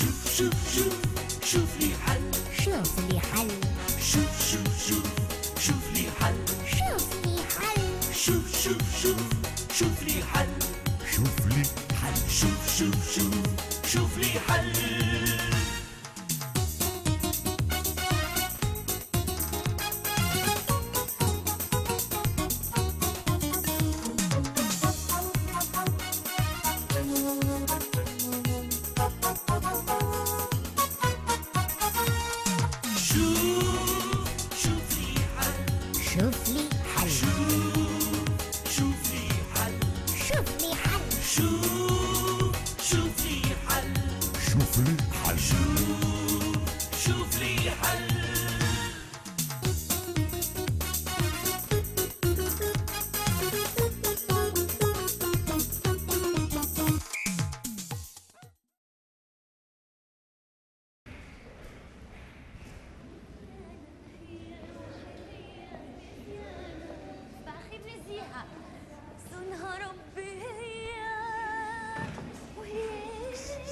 [0.00, 0.94] شوف شوف شوف
[1.44, 2.20] شوف لي حل
[2.64, 3.69] شوف لي حل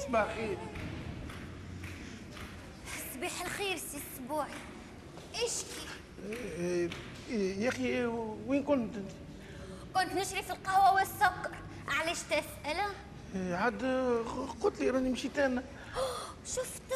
[0.09, 0.57] صباح الخير
[3.13, 4.47] صباح الخير سي السبوع
[5.35, 5.87] اشكي
[6.29, 6.89] إيه،
[7.29, 8.05] إيه، يا أخي
[8.47, 9.11] وين كنت؟ انت؟
[9.95, 11.51] كنت نشري في القهوة والسكر.
[11.87, 12.93] علاش تسأل؟
[13.35, 13.83] إيه، عاد
[14.61, 15.63] قلت لي راني مشيت أنا.
[16.55, 16.93] شفت؟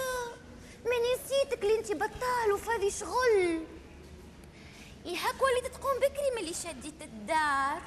[0.85, 3.59] ماني نسيتك اللي أنت بطال وفادي شغل.
[5.05, 7.81] يهك وليت تقوم بكري ملي شديت الدار.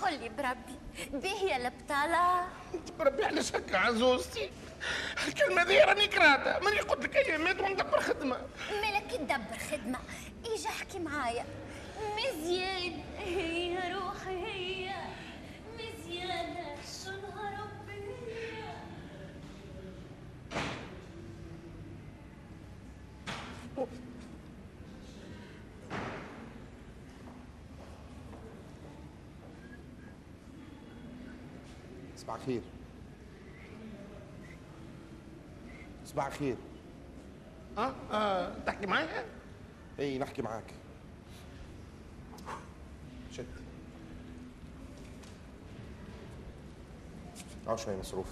[0.00, 0.78] قل لي بربي
[1.12, 2.48] باهية البطالة
[2.98, 4.50] بربي علاش هكا عزوزتي
[5.28, 8.40] الكلمة ذي راني كرهتها ماني قلت لك ايامات وندبر خدمة؟
[8.70, 9.98] مالك تدبر خدمة.
[10.46, 11.44] ايجا أحكي معايا؟
[12.16, 13.00] مزيان.
[13.18, 14.94] هي روحي هي
[15.74, 16.76] مزيانة.
[17.04, 18.02] شنها ربي؟
[23.76, 23.86] هي
[32.30, 32.62] صباح الخير
[36.06, 36.56] صباح الخير
[37.78, 38.52] آه, آه.
[38.66, 39.24] تحكي معايا؟
[39.98, 40.64] اي نحكي معاك.
[43.32, 43.46] شد.
[47.68, 48.26] آه شوي مصروف.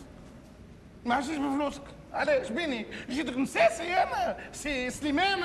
[1.04, 1.82] ما عادش بفلوسك.
[2.12, 5.40] علاش بيني؟ جيتك مساسي أنا سي سليمان.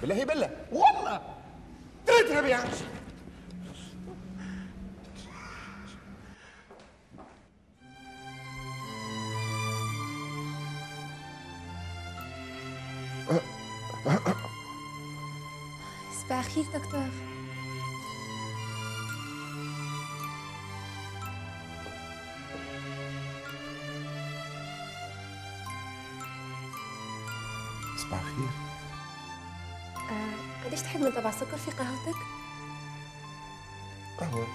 [0.00, 1.22] بالله بالله والله.
[2.06, 2.60] تريت ربيع.
[31.18, 32.18] آه، طبع سكر في قهوتك؟
[34.18, 34.46] قهوة.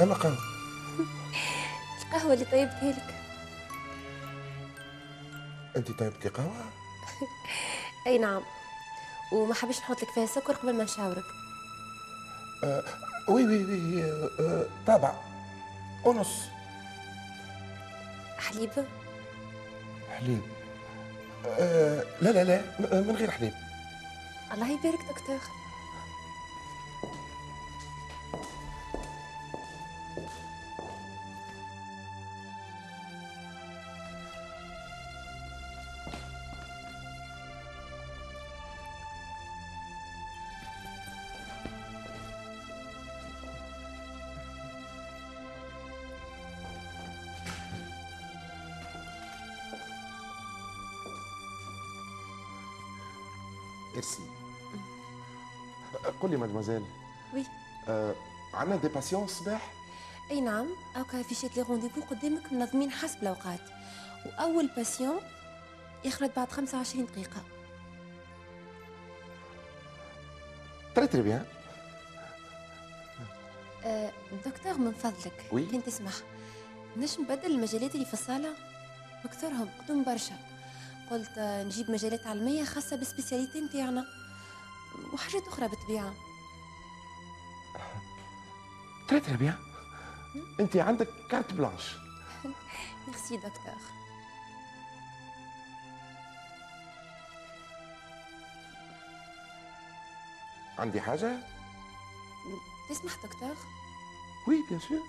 [0.00, 0.38] أنا قهوة.
[2.02, 3.14] القهوة اللي طيبتها لك
[5.76, 6.64] أنت طيبتي قهوة؟
[8.06, 8.42] أي نعم.
[9.32, 11.24] وما حبيش نحط لك فيها سكر قبل ما نشاورك.
[13.28, 15.12] oui oui oui آه، آه، طابع.
[16.04, 16.40] ونص
[18.38, 18.70] حليب.
[20.18, 20.42] حليب.
[21.46, 22.62] آه، لا لا لا
[23.00, 23.67] من غير حليب.
[24.52, 25.38] الله يبارك دكتور
[56.48, 56.84] mademoiselle
[57.34, 57.44] oui
[57.88, 58.14] آه،
[58.54, 59.72] عندنا des patients الصباح
[60.30, 60.66] أي نعم.
[60.96, 63.60] أوكا فيشات les rendez-vous قدامك منظمين حسب الأوقات.
[64.26, 65.20] وأول patient
[66.04, 67.42] يخرج بعد 25 دقيقة.
[70.94, 71.44] très très bien
[73.84, 74.12] آه،
[74.46, 75.48] دكتور من فضلك.
[75.52, 76.12] oui؟ كان تسمح
[76.96, 78.54] نجم نبدل المجلات اللي في الصالة؟
[79.24, 80.34] بكثرهم قدام برشا.
[81.10, 84.06] قلت نجيب مجلات علمية خاصة بال spécialité نتاعنا.
[85.12, 86.14] وحاجات أخرى بالطبيعة.
[89.08, 89.58] très très bien
[90.60, 91.96] أنت عندك carte blanche
[93.06, 93.74] merci دكتور
[100.78, 101.38] عندي حاجة؟
[102.90, 103.56] تسمح دكتور
[104.48, 105.02] oui bien sûr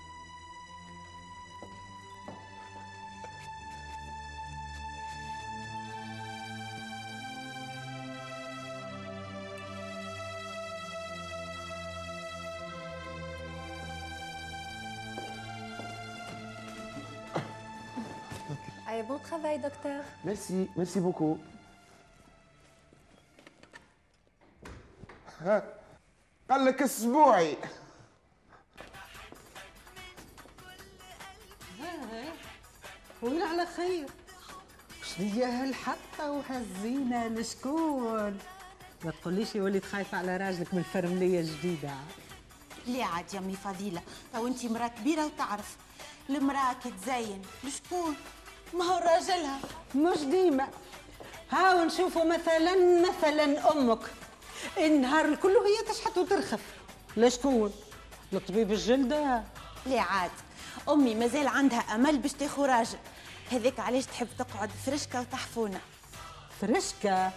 [19.18, 21.36] travail دكتور merci merci beaucoup
[25.40, 25.74] ها
[26.50, 27.56] قال لك أسبوعي.
[33.22, 34.08] وين على خير.
[35.04, 38.38] شنيا هالحطة وهالزينة لشكون
[39.04, 41.94] ما تقوليش يا وليد خايفة على راجلك من الفرملية الجديدة.
[42.86, 44.02] ليه عاد يا أمي فضيلة؟
[44.32, 45.76] تو انت مراه كبيرة وتعرف.
[46.30, 48.16] المرأة كي تزين لشكون
[48.74, 49.58] ما هو راجلها؟
[49.94, 50.68] مش ديما.
[51.50, 53.98] ها ونشوفوا مثلا مثلا أمك.
[54.78, 56.60] النهار الكل هي تشحت وترخف.
[57.16, 57.72] لشكون
[58.32, 59.42] لطبيب الجلدة.
[59.86, 60.30] ليه عاد.
[60.88, 62.98] أمي مازال عندها أمل باش تاخو راجل.
[63.50, 65.80] هذاك علاش تحب تقعد فرشكة وتحفونه
[66.60, 67.30] فرشكة؟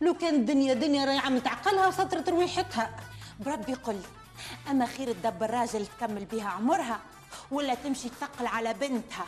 [0.00, 2.96] لو كان الدنيا دنيا راهي عم تعقلها وسطرت رويحتها
[3.40, 4.00] بربي قل
[4.70, 7.00] أما خير تدبر راجل تكمل بها عمرها
[7.50, 9.26] ولا تمشي تثقل على بنتها؟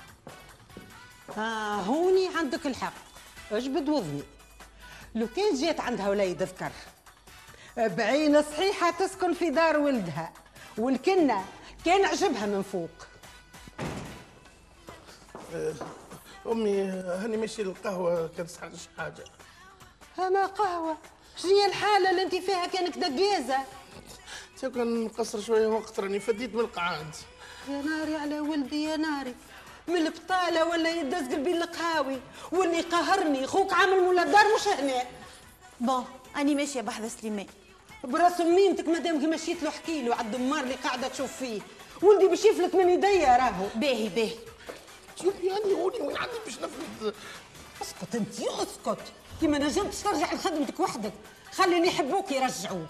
[1.36, 2.92] ها هوني عندك الحق.
[3.52, 4.22] اجبد وذني
[5.14, 6.70] لو كان جات عندها وليد ذكر
[7.76, 10.32] بعين صحيحة تسكن في دار ولدها
[10.78, 11.44] والكنة
[11.84, 12.90] كان عجبها من فوق.
[16.46, 19.24] أمي هاني ماشي للقهوة كان تسحق شي حاجة.
[20.18, 20.96] اما قهوة.
[21.36, 23.58] شنو الحالة اللي انت فيها كأنك دقيزة؟
[24.60, 27.14] تو كان مقصر شوية وقت راني فديت من القعاد.
[27.68, 29.34] يا ناري على ولدي يا ناري.
[29.88, 32.20] من البطالة ولا يدز قلبي القهاوي
[32.52, 35.02] واللي قهرني خوك عامل مولا دار مش هنا
[35.80, 36.04] بون
[36.36, 37.46] أني ماشية بحث سليمان
[38.04, 41.60] براس ميمتك مادامك مشيت له حكي له على الدمار اللي قاعدة تشوف فيه.
[42.02, 43.66] ولدي باش يفلت من يديا راهو.
[43.74, 44.36] باهي باهي.
[45.22, 47.14] شوفي هاني هوني وين عندي باش نفلت.
[47.82, 49.12] اسكت أنت اسكت.
[49.40, 51.12] كي ما نجمتش ترجع لخدمتك وحدك.
[51.52, 52.86] خلي اللي يحبوك يرجعوك.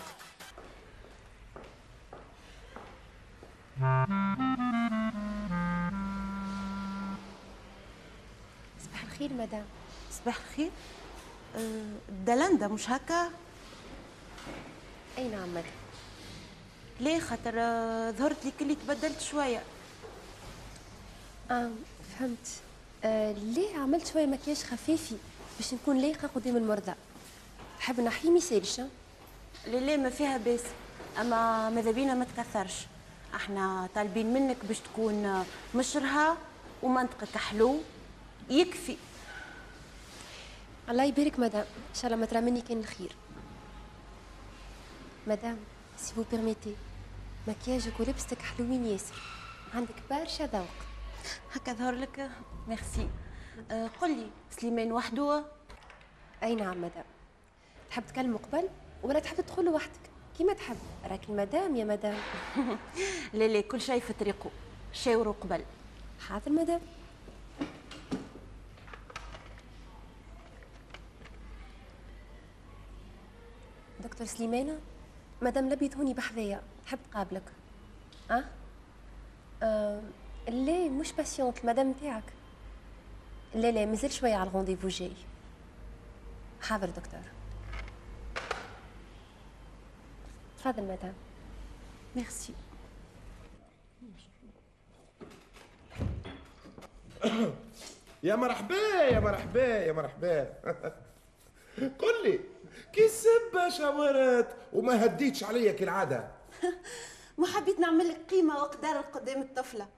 [9.17, 9.65] الخير مدام.
[10.13, 10.71] صباح الخير.
[11.57, 11.85] أه،
[12.27, 13.31] دلندا مش هكا؟
[15.19, 15.65] أي نعم مدام.
[17.01, 19.63] ليه؟ خاطر أه، ظهرت لي كلي تبدلت شوية.
[21.51, 21.71] آه
[22.19, 22.49] فهمت.
[23.05, 25.17] آه ليه عملت شوية مكياج خفيفي
[25.59, 26.93] باش نكون لايقة قدام المرضى؟
[27.79, 28.81] تحب نحي ما يسالش
[29.67, 30.63] لا ما فيها باس.
[31.21, 32.87] أما ماذا بينا ما تكثرش.
[33.35, 36.37] أحنا طالبين منك باش تكون مشرها
[36.83, 37.81] ومنطقك حلو.
[38.51, 38.97] يكفي.
[40.89, 41.67] الله يبارك مدام.
[41.91, 43.13] إن شاء الله ما ترى مني كان الخير.
[45.27, 45.59] مدام
[45.97, 46.75] si vous permettez
[47.49, 49.15] مكياجك ولبستك حلوين ياسر
[49.75, 50.67] عندك برشا ذوق.
[51.55, 52.31] هكا ظهر لك.
[52.69, 53.09] ميرسي
[53.71, 55.45] أه قل لي سليمان وحده؟
[56.43, 57.05] أي نعم مدام.
[57.91, 58.69] تحب تكلم قبل
[59.03, 60.77] ولا تحب تدخل وحدك كيما تحب.
[61.05, 62.19] راك المدام يا مدام.
[63.35, 64.51] لا لا كل شيء في طريقه.
[64.93, 65.65] شاوروا قبل.
[66.29, 66.81] حاضر مدام.
[74.17, 74.79] دكتور سليمانة؟
[75.43, 77.43] مدام لبيت هوني بحذايا تحب تقابلك.
[78.31, 78.45] أه؟
[79.63, 80.03] أه
[80.49, 82.23] لا مش patiente المدام نتاعك
[83.55, 85.13] لا لا مازال شوية على ال rendez-vous جاي.
[86.63, 87.21] حاضر دكتور.
[90.59, 91.15] تفضل مدام.
[92.17, 92.55] ميرسي
[98.23, 100.45] يا مرحبا يا مرحبا يا مرحبا.
[102.01, 102.56] قل لي.
[102.93, 106.29] كي السبة شاورت وما هديتش عليا كالعادة.
[107.39, 109.89] ما حبيت نعمل لك قيمة وقدر قدام الطفلة.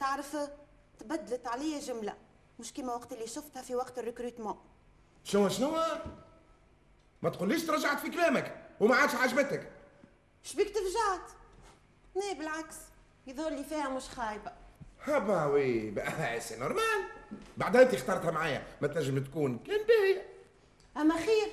[0.00, 0.36] تعرف
[0.98, 2.14] تبدلت عليا جملة.
[2.58, 4.58] مش كيما وقت اللي شفتها في وقت ال recrutement.
[5.24, 5.76] شنو شنو؟
[7.22, 9.72] ما تقوليش ترجعت في كلامك وما عادش عجبتك.
[10.42, 11.30] شبيك تفجعت؟
[12.14, 12.76] لا بالعكس.
[13.26, 14.52] يظهر لي فيها مش خايبة.
[15.04, 17.04] ah bah oui bah c'est normal.
[17.56, 18.62] بعدها انت اخترتها معايا.
[18.80, 20.26] ما تنجم تكون كان باهية
[20.96, 21.52] أما خير.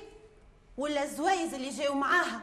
[0.78, 2.40] ولا الزوايز اللي جاوا معاها.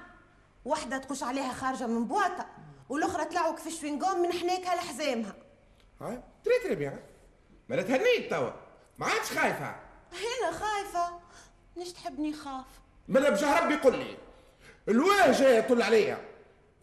[0.66, 2.46] واحدة تخش عليها خارجة من بواطة
[2.90, 5.34] والأخرى طلعوا كيف chewing-gum من حناكها لحزامها.
[6.02, 7.00] ها؟ très très bien
[7.70, 8.50] ما تهنيت توا.
[8.98, 9.76] ما عادش خايفة.
[10.14, 11.20] أنا خايفة.
[11.76, 12.66] ليش تحبني خاف؟
[13.08, 14.18] ملا بجاه ربي قل لي.
[14.90, 16.22] الواه جاي يطل عليا.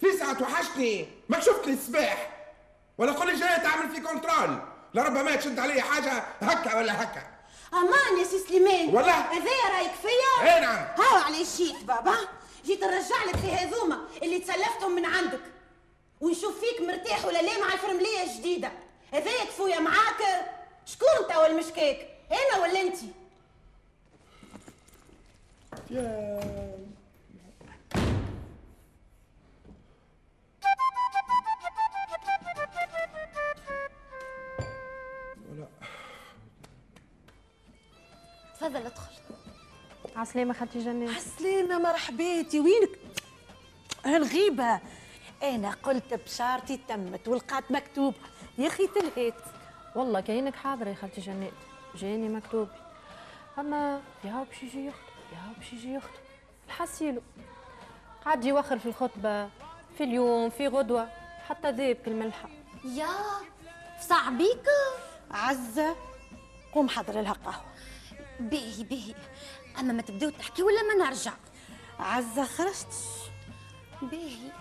[0.01, 2.31] في ساعة توحشتني ما شفت لي الصباح
[2.99, 4.59] ولا قل لي جاي تعمل في contrôle.
[4.95, 7.23] لربما تشد عليا حاجة هكا ولا هكا.
[7.75, 8.87] أمان يا سي سليمان.
[8.95, 9.21] والله.
[9.21, 10.87] هذايا رأيك فيا؟ اي نعم.
[10.99, 12.15] هاو علاش جيت بابا.
[12.65, 15.41] جيت نرجع لك في هذوما اللي تسلفتهم من عندك.
[16.21, 18.73] ونشوف فيك مرتاح ولا لا مع الفرملية الجديدة.
[19.13, 20.51] هذايا كفويا معاك.
[20.87, 23.09] شكون توا المشكاك أنا ولا أنتي؟
[38.63, 39.13] تفضل ادخل
[40.17, 42.91] عسلامة خالتي جنات عسلامة مرحباتي وينك؟
[44.05, 44.81] هالغيبة.
[45.43, 48.15] أنا قلت بشارتي تمت ولقات مكتوب.
[48.59, 49.35] يا أخي تلهيت.
[49.97, 51.53] والله كاينك حاضرة يا خالتي جنات
[51.97, 52.69] جاني مكتوب.
[53.59, 56.23] أما ياهو باش يجي يخطب ياهو باش يجي يخطب.
[56.67, 57.23] الحسيلو
[58.25, 59.45] قعد يوخر في الخطبة
[59.99, 61.09] في اليوم في غدوة
[61.49, 62.49] حتى ذيب كالملحة
[62.85, 63.09] يا
[64.01, 64.67] صعبيك
[65.31, 65.97] عزة
[66.73, 67.72] قوم حضر لها قهوة.
[68.51, 69.15] باهي باهي
[69.79, 71.33] أما ما تبداو تحكي ولا ما نرجع؟
[71.99, 72.95] عزة خرجت.
[74.03, 74.53] باهي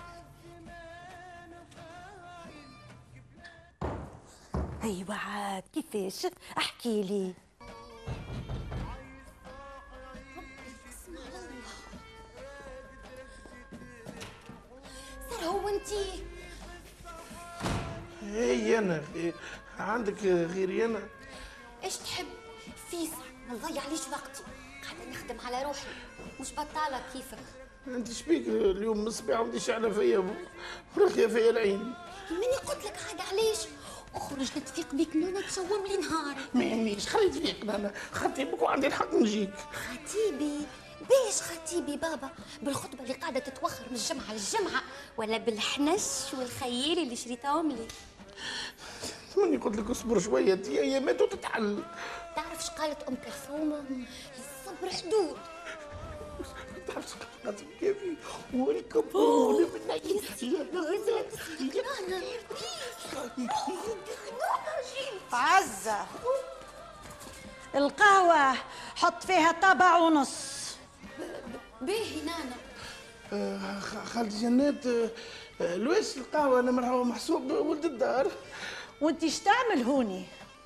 [4.84, 7.34] أيوة عاد كيفاش؟ أحكي لي.
[15.30, 16.24] صار هو انتي
[18.24, 19.04] هي أنا
[19.80, 21.00] عندك غيري أنا؟
[21.84, 22.26] إيش تحب؟
[22.90, 24.44] فيسع ما نضيعليش وقتي؟
[24.84, 25.88] قاعدة نخدم على روحي
[26.40, 27.38] مش بطالة كيفك.
[27.88, 30.36] انت شبيك اليوم من الصباح ودي شعله فيا
[30.98, 31.94] ورخيه فيا العين.
[32.32, 33.58] ماني قلت لك عاد علاش؟
[34.16, 39.14] أخرج نتفيق بيك نونا تشوم لي نهاري ما يهمنيش خليت فيك أنا خطيبك وعندي الحق
[39.14, 39.54] نجيك.
[39.74, 40.58] خطيبي؟
[41.02, 42.30] باش خطيبي بابا؟
[42.62, 44.82] بالخطبة اللي قاعدة تتوخر من الجمعة للجمعة
[45.18, 47.88] ولا بالحنش والخيال اللي شريتهم لي.
[49.38, 51.84] ماني قلت لك اصبر شوية انت أيامات وتتحل
[52.36, 52.51] تعرف
[52.82, 53.98] قالت أم كلثوم
[54.38, 55.38] الصبر حدود.
[56.88, 58.16] تعرف شو قالت كيفي
[58.54, 59.92] والكبون من
[65.34, 66.06] عزة.
[67.76, 68.54] القهوة
[68.96, 70.76] حط فيها طبع ونص.
[71.82, 72.56] باهي نانا
[73.34, 74.86] آه، خالتي جنات
[75.62, 78.32] آه، لويس القهوة؟ أنا مرحبا محسوب ولد الدار.
[79.02, 80.26] وانت إيش تعمل هوني؟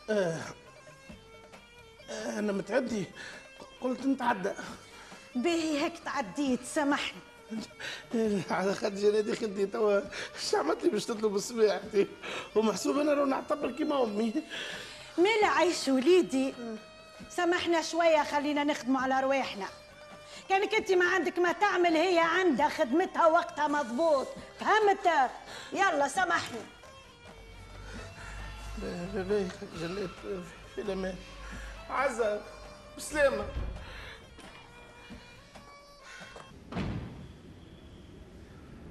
[0.10, 0.39] آه،
[2.09, 3.05] أنا متعدي.
[3.81, 4.51] قلت نتعدى
[5.35, 7.19] باهي هيك تعديت سامحني.
[8.51, 10.01] على خد جنادي خدي توا.
[10.35, 12.07] اش عملت لي باش تطلب الصباح انت
[12.55, 14.33] ومحسوب أنا راه نعتبر كيما أمي.
[15.17, 16.53] مالا عيش وليدي.
[17.29, 19.65] سامحنا شوية خلينا نخدموا على رواحنا.
[20.50, 24.27] كانك أنت ما عندك ما تعمل هي عندها خدمتها وقتها مضبوط.
[24.59, 25.31] فهمت؟
[25.74, 26.59] يلا سامحني.
[29.13, 29.47] باهي
[29.79, 30.09] جنات
[30.75, 31.15] في الأمان.
[31.89, 32.41] عزة
[32.97, 33.45] بسلامة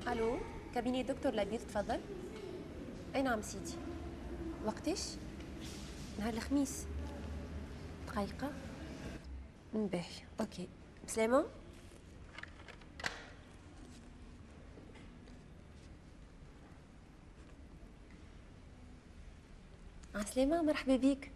[0.08, 0.38] ألو
[0.74, 2.00] كابيني دكتور لبيب تفضل.
[3.14, 3.74] أي نعم سيدي.
[4.64, 5.00] وقتاش؟
[6.18, 6.86] نهار الخميس.
[8.08, 8.52] دقيقة.
[9.74, 10.04] باهي
[10.40, 10.68] أوكي.
[11.06, 11.44] بسلامة
[20.14, 21.30] عسلامة مرحبا بيك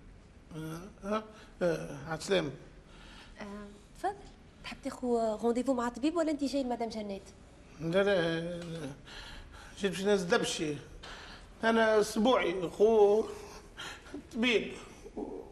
[1.04, 1.24] ها
[1.62, 2.50] آه، عسلامة.
[3.40, 3.44] آه،
[3.98, 4.14] تفضل.
[4.64, 7.22] تحب تاخو rendez-vous مع طبيب ولا أنت جاي لمدام جنات؟
[7.80, 8.92] لا لا.
[9.78, 10.74] جيت باش ناخذ دبشي
[11.64, 13.24] أنا أسبوعي خو
[14.34, 14.72] طبيب.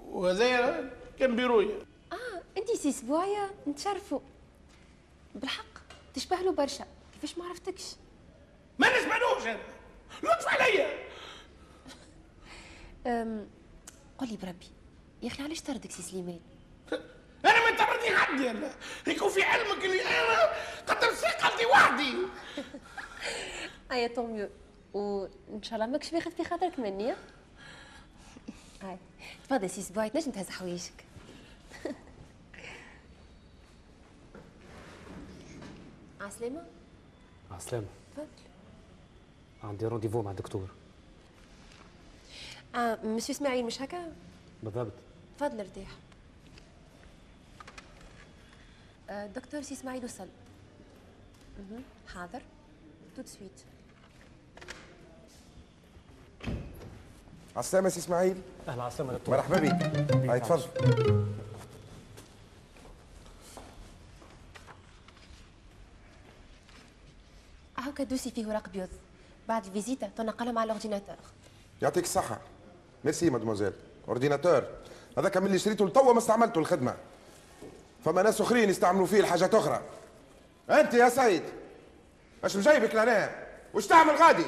[0.06, 1.78] وهذايا كان بيرويا
[2.12, 4.20] آه أنت سي أسبوعية نتشرفوا.
[5.34, 5.64] بالحق
[6.14, 6.86] تشبه له برشا.
[7.12, 7.84] كيفاش ما عرفتكش؟
[8.78, 9.58] ما نسمعلوش أنا.
[10.22, 11.06] لطف عليا.
[14.18, 14.66] قولي بربي
[15.26, 16.40] يا أخي علاش طردك سي سليمان
[17.44, 18.70] أنا ما تردي حد أنا.
[19.06, 20.52] يكون في علمك اللي أنا
[20.86, 22.14] قدر ثقتي وحدي.
[23.92, 24.48] ايا tant mieux
[24.94, 27.16] وإن شاء الله ماكش باخذ في خاطرك مني ها؟
[28.82, 28.96] هاي
[29.44, 31.04] تفضل سي اسبوعي تنجم تهز حوايجك.
[36.20, 36.62] عسلامة
[37.50, 38.26] عسلامة تفضل.
[39.64, 40.68] عندي rendez-vous مع الدكتور.
[42.74, 44.12] آه مسيو إسماعيل مش هكا؟
[44.62, 44.92] بالضبط.
[45.38, 45.88] تفضل ارتاح.
[49.10, 50.28] آه، دكتور سي اسماعيل وصل.
[52.14, 52.42] حاضر.
[53.16, 53.52] tout de suite.
[57.56, 58.42] عالسلامة سي اسماعيل.
[58.68, 59.36] أهلا عسلامة دكتور.
[59.36, 59.72] مرحبا بك.
[60.30, 61.26] هاي تفضل.
[67.78, 68.88] هاكا dossier فيه ورق بيض
[69.48, 71.16] بعد الفيزيتا تنقلها مع ال ordinateur.
[71.82, 72.40] يعطيك الصحة.
[73.04, 73.72] merci mademoiselle
[74.08, 74.64] ordinateur.
[75.18, 76.94] هذاك من اللي شريته لتوا ما استعملته الخدمة.
[78.04, 79.80] فما ناس أخرين يستعملوا فيه لحاجات أخرى.
[80.70, 81.42] أنت يا سيد
[82.44, 84.44] أش مجايبك لهنا وش تعمل غادي؟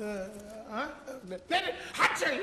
[0.00, 0.88] ها
[1.28, 2.40] لا لا حتى شيء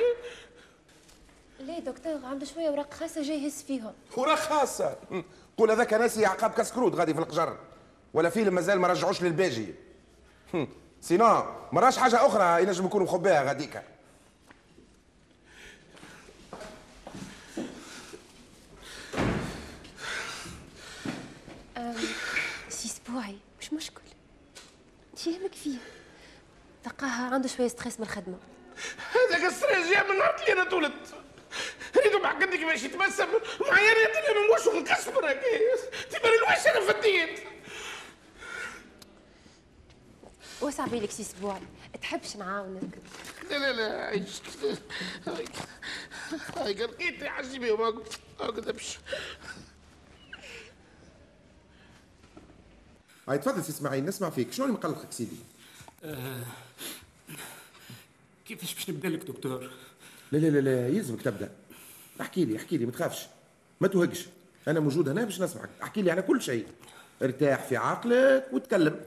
[1.60, 3.94] ليه دكتور؟ عنده شوية أوراق خاصة جاي يهز فيهم.
[4.18, 5.22] ورا خاصة؟ م.
[5.58, 7.58] قول هذاك ناسي عقاب كسكروت غادي في القجر.
[8.14, 9.76] ولا فيلم مازال ما رجعوش للباجي.
[11.02, 13.84] sinon مراش حاجة أخرى ينجم يكونوا مخبيها غاديكا
[23.08, 24.02] اسبوعي مش مشكل.
[25.14, 25.78] انت يهمك فيه
[26.84, 28.38] تلقاها عنده شوية stress من الخدمة.
[29.14, 31.16] هذاك stress جاء من نهار اللي أنا تولدت
[31.98, 33.28] ريتو بحقدني كيفاش يتبسم.
[33.70, 35.76] معايا ريتني من وشه منكسبر هكايا
[36.12, 37.40] تبان الوش أنا فديت
[40.62, 41.60] وسع بالك شي أسبوع
[42.02, 42.98] تحبش نعاونك.
[43.50, 44.44] لا لا لا عيشت
[46.58, 48.20] هاي لقيت عجبي وما قلت
[53.30, 54.52] هاي تفضل سي اسماعيل نسمع فيك.
[54.52, 55.36] شنو اللي مقلقك سيدي
[56.04, 56.44] آه،
[58.46, 59.72] كيفاش باش نبدا لك دكتور؟
[60.32, 61.52] لا لا لا لا يلزمك تبدا.
[62.22, 63.28] احكي لي احكي لي ما تخافش
[63.82, 64.26] ما توهقش
[64.68, 65.70] أنا موجود هنا باش نسمعك.
[65.84, 66.68] احكي لي على كل شيء.
[67.22, 69.02] ارتاح في عقلك وتكلم.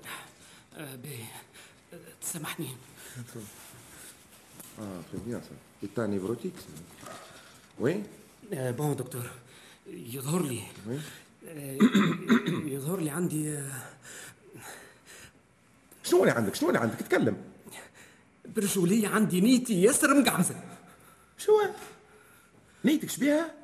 [0.77, 1.25] آه، باهي
[2.21, 2.69] تسامحني؟
[4.81, 6.61] آه très bien ça état névrotique
[7.79, 8.07] وين
[8.55, 9.31] آه، بون دكتور
[9.87, 10.63] يظهر لي.
[12.65, 13.73] يظهر لي عندي آه،
[16.03, 17.37] شنو اللي عندك؟ شنو اللي عندك؟ تكلم
[18.45, 20.55] برجولية عندي نيتي ياسر مقعمزة.
[21.39, 21.53] شو؟
[22.85, 23.55] نيتك شبيها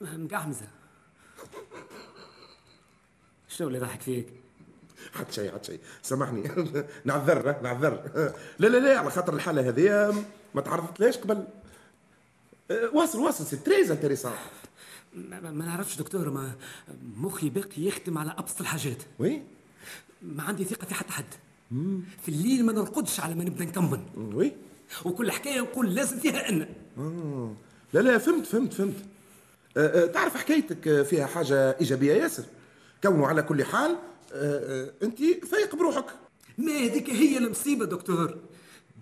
[0.00, 0.68] مقعمزة.
[3.48, 4.26] شنو اللي ضحك فيك؟
[5.14, 6.42] حد شيء حد شيء سامحني.
[7.04, 8.10] نعذر نعذر.
[8.58, 11.44] لا لا لا على خاطر الحالة هذه ما تعرضت ليش قبل.
[12.70, 14.32] أه، واصل واصل c'est très intéressant
[15.14, 16.52] ما, ما- نعرفش دكتور ما
[17.16, 19.02] مخي باقي يخدم على أبسط الحاجات.
[19.18, 19.42] وي؟
[20.22, 21.24] ما عندي ثقة في حتى حد.
[22.22, 24.00] في الليل ما نرقدش على ما نبدأ نكمل.
[24.16, 24.52] وي؟
[25.04, 26.68] وكل حكاية نقول لازم فيها أن.
[26.98, 27.54] آه.
[27.92, 28.96] لا لا فهمت فهمت فهمت.
[29.76, 32.44] أه، أه، تعرف حكايتك فيها حاجة إيجابية ياسر؟
[33.02, 33.96] كونه على كل حال أه،
[34.32, 36.06] أه، انت فايق بروحك.
[36.58, 38.38] ما هذيك هي المصيبة دكتور.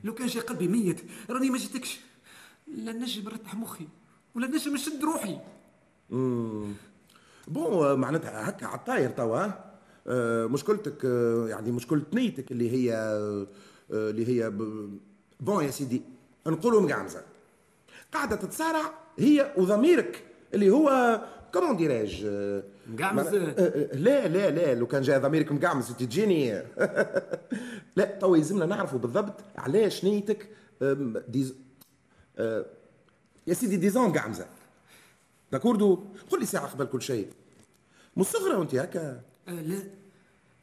[0.04, 2.00] لو كان جا قلبي ميت راني ما جيتكش.
[2.68, 3.88] لا نجم نرتاح مخي
[4.34, 5.32] ولا نجم نشد روحي.
[5.32, 5.40] مم.
[6.10, 6.76] bon
[7.48, 9.46] آه، معناتها هكا على الطاير توا
[10.06, 12.94] آه، مشكلتك آه، يعني مشكلة نيتك اللي هي
[13.90, 14.50] اللي هي
[15.40, 16.02] bon يا سيدي
[16.46, 17.22] نقولوا مقعمزة
[18.12, 21.20] قاعدة تتصارع هي وضميرك اللي هو
[21.54, 22.26] comment dirais-je
[22.86, 26.52] مقعمز؟ لا لا لا لو كان جاي ضميرك مقعمز تجيني.
[27.96, 30.48] لا توا يلزمنا نعرفوا بالضبط علاش نيتك
[31.28, 31.54] disons
[33.46, 34.46] يا سيدي disons مقعمزه
[35.52, 37.28] d'accord قل لي ساعة قبل كل شيء.
[38.16, 39.20] من الصغرى وانت هكا.
[39.48, 39.82] آه لا.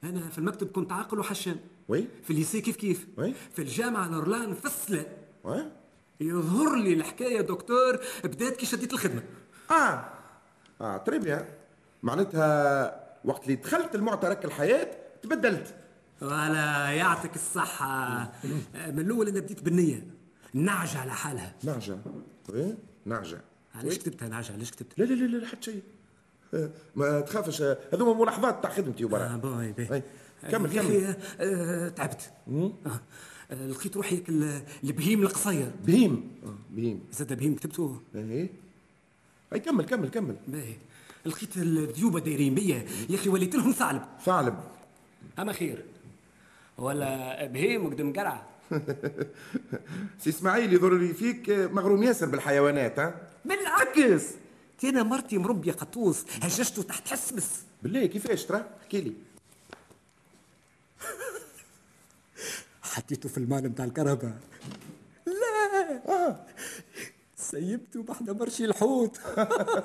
[0.03, 4.07] أنا في المكتب كنت عاقل وحشام oui؟ في ال lycée كيف كيف؟ oui؟ في الجامعة
[4.07, 5.05] نورلان فصله
[5.43, 5.65] oui؟
[6.21, 9.23] يظهر لي الحكاية دكتور بدات كي شديت الخدمة.
[9.71, 10.05] آه.
[10.81, 11.45] آه très bien
[12.03, 15.75] معناتها وقت اللي دخلت المعترك الحياة تبدلت.
[16.21, 18.31] ولا يعطيك الصحة.
[18.95, 20.07] من الأول أنا بديت بالنية.
[20.53, 21.55] نعجة على حالها.
[21.63, 21.97] نعجة.
[22.49, 23.41] oui؟ نعجة.
[23.75, 25.81] علاش كتبتها نعجة علاش كتبت؟ لا لا لا لا حتى شيء
[26.53, 27.61] آه، ما تخافش.
[27.93, 29.23] هذوما ملاحظات تاع خدمتي وبرا.
[29.23, 30.03] آه باي باي.
[30.51, 31.15] كمل يا كمل.
[31.39, 32.31] آه، تعبت.
[32.51, 32.71] آه،
[33.51, 34.23] آه، لقيت روحي
[34.83, 35.71] البهيم القصير.
[35.85, 36.31] بهيم.
[36.45, 37.03] آه، بهيم.
[37.11, 38.49] زاد بهيم كتبته؟ إيه
[39.53, 40.35] أي كمل كمل كمل.
[40.47, 40.75] باهي.
[41.25, 42.85] لقيت الذيوبة دايرين بيا.
[43.09, 44.01] يا أخي وليت لهم ثعلب.
[44.25, 44.55] ثعلب.
[45.39, 45.85] أما خير.
[46.77, 48.45] ولا بهيم وقدم قرع
[50.19, 54.23] سي إسماعيل يظهر لي فيك مغروم ياسر بالحيوانات ها؟ بالعكس.
[54.83, 57.49] أنا مرتي مربيه قطوس هججته تحت حسبس.
[57.83, 59.13] بالله كيفاش ترى؟ احكي لي.
[62.83, 64.33] حطيته في المال بتاع الكهرباء.
[65.25, 66.01] لا.
[66.07, 66.45] آه.
[67.37, 69.19] سيبته بعد مرشي الحوت.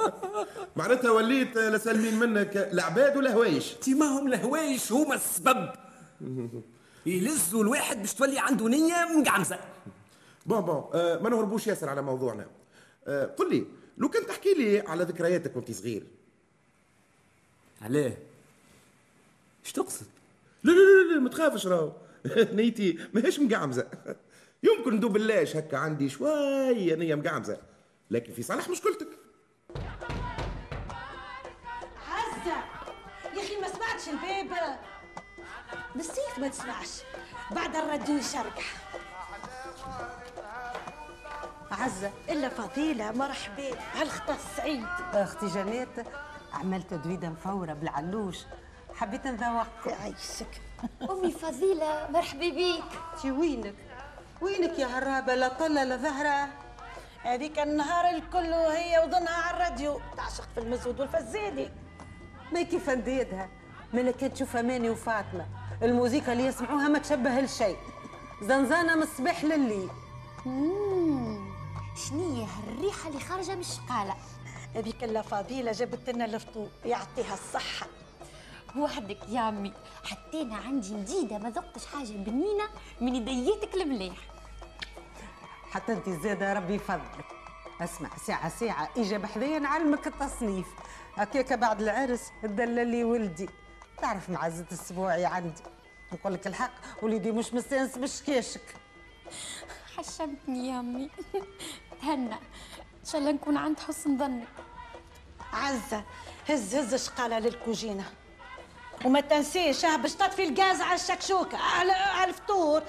[0.77, 2.57] معناتها وليت آه، لسلمين منك.
[2.57, 5.73] العباد ولا هوايش تي ما هم الهوايش هما السبب.
[7.07, 9.59] يلزوا الواحد باش تولي عنده نية مقعمزة
[10.47, 10.85] bon bon.
[10.95, 12.47] آه ما نهربوش ياسر على موضوعنا.
[13.09, 13.67] قل لي
[13.99, 16.03] لو كنت تحكي لي على ذكرياتك وانت صغير.
[17.83, 18.17] علاه
[19.65, 20.07] إيش تقصد؟
[20.65, 21.93] لا لا لا, لا ما تخافش راهو.
[22.57, 23.87] نيتي ماهيش مقعمزة.
[24.63, 27.59] يمكن ندوب باللاش هكا عندي شوية نيه مقعمزة.
[28.11, 29.09] لكن في صالح مشكلتك
[32.09, 32.57] عزة!
[33.37, 34.79] يا أخي ما سمعتش الباب
[35.95, 36.89] بالسيف ما تسمعش.
[37.51, 38.91] بعد الراديو يشرقح
[41.73, 43.71] عزة إلا فضيلة مرحبا.
[43.95, 46.07] هالخطا السعيد أختي جنات
[46.53, 48.39] عملت دويدة مفورة بالعلوش.
[48.95, 50.61] حبيت نذوق يعيشك.
[51.11, 52.85] أمي فضيلة مرحبا بيك.
[53.15, 53.75] انت وينك؟
[54.41, 56.49] وينك يا هرابة؟ لا طله لا ظهره
[57.23, 60.01] هذيك النهار الكل وهي وضنها على الراديو.
[60.17, 61.71] تعشق في المزود والفزادي
[62.53, 63.49] ما كيف نديدها؟
[63.93, 65.47] ما كانت تشوف اماني وفاطمة.
[65.83, 67.77] الموسيقى اللي يسمعوها ما تشبه لشيء.
[68.43, 69.89] زنزانة من الصباح لليل.
[70.47, 71.00] مم.
[72.09, 74.17] شنية هالريحة اللي خارجة من الشقالة.
[74.75, 77.87] هذيك الا فضيلة جابت لنا الفطور يعطيها الصحة.
[78.77, 79.73] وحدك يا عمي
[80.05, 82.65] حتى أنا عندي جديده ما ذقتش حاجة بنينة
[83.01, 84.17] من يديتك المليح.
[85.71, 87.25] حتى انت زادة ربي يفضلك.
[87.81, 90.67] اسمع ساعة ساعة إجا بحذايا نعلمك التصنيف.
[91.15, 93.49] هكاك بعد العرس دللي ولدي.
[94.03, 95.63] تعرف معزة السبوعي عندي.
[96.13, 98.77] نقول لك الحق وليدي مش مستانس بشكاشك.
[99.97, 101.11] حشمتني يا أمي.
[102.03, 104.49] تهنى إن شاء الله نكون عند حسن ظنك.
[105.53, 106.05] عزة
[106.49, 108.05] هز هز شقالة للكوجينة.
[109.05, 112.83] وما تنسيش آه باش تطفي الغاز على الشكشوكة على على الفطور.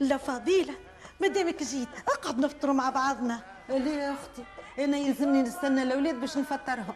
[0.00, 0.74] لا فضيلة
[1.20, 3.40] مادامك جيت اقعد نفطروا مع بعضنا.
[3.68, 4.44] ليه يا أختي
[4.78, 6.94] أنا يلزمني نستنى الأولاد باش نفطرهم.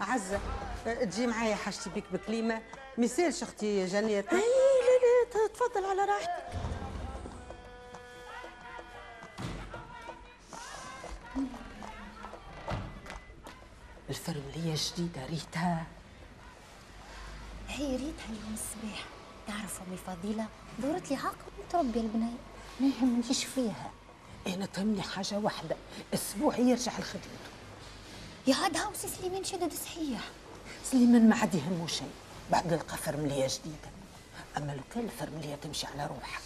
[0.00, 0.40] عزة
[0.86, 2.62] أه، تجي معايا حاجتي بيك بكليمه
[2.98, 6.65] ميسالش أختي جنات أي لا لا تفضل على راحتك.
[14.28, 15.86] الفرمليه جديده ريتها
[17.68, 19.04] هي ريتها اليوم الصباح.
[19.46, 20.46] تعرف أمي فضيلة
[20.78, 21.36] دورت لي عاقل
[21.66, 22.36] متربيه البنيه
[22.80, 23.90] ما يهمنيش فيها
[24.46, 25.76] أنا تهمني حاجة واحدة
[26.14, 27.50] أسبوع يرجع لخدمته
[28.46, 30.20] يا عاد هاو سي سليمان شدد صحيح.
[30.84, 32.10] سليمان ما عاد يهمه شيء
[32.52, 33.90] بعد لقى فرملية جديدة.
[34.56, 36.40] أما لو كان الفرملية تمشي على روحها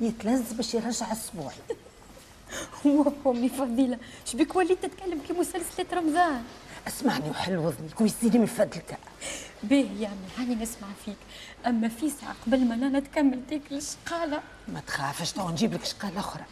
[0.00, 1.56] يتلز باش يرجع أسبوعي.
[3.26, 6.44] أمي فضيلة شبيك وليت تتكلم كي مسلسلة رمضان؟
[6.88, 8.98] اسمعني وحل وذنك ويزيدي من فضلك.
[9.62, 11.16] باهي يا امي هاني نسمع فيك.
[11.66, 14.42] أما في ساعة قبل ما أنا تكمل ديك الشقالة.
[14.68, 16.44] ما تخافش تو نجيب لك شقالة أخرى.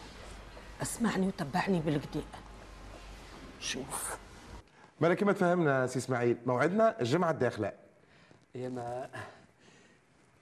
[0.82, 2.22] اسمعني وتبعني بالكدا
[3.60, 4.16] شوف.
[5.00, 6.36] مالا كيما تفهمنا سي إسماعيل.
[6.46, 7.72] موعدنا الجمعة الداخلة.
[8.54, 9.10] يا ما